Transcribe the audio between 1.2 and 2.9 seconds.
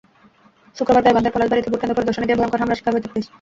পলাশবাড়ীতে ভোটকেন্দ্র পরিদর্শনে গিয়ে ভয়ংকর হামলার